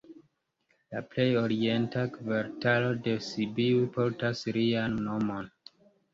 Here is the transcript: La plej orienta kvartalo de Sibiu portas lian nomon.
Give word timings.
La 0.95 1.01
plej 1.11 1.25
orienta 1.41 2.05
kvartalo 2.15 2.89
de 3.09 3.15
Sibiu 3.27 3.85
portas 4.01 4.43
lian 4.59 4.99
nomon. 5.11 5.55